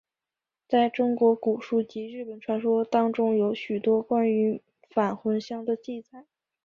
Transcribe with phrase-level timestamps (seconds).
[0.67, 6.25] 在中国古书及日本传说当中有许多关于返魂香的记载。